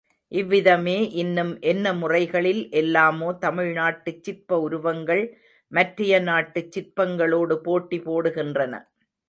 [0.31, 5.23] இவ்விதமே இன்னும் என்ன முறைகளில் எல்லாமோ தமிழ்நாட்டுச் சிற்ப உருவங்கள்
[5.71, 8.73] மற்றைய நாட்டுச் சிற்பங்களோடு போட்டி போடுகின்றன.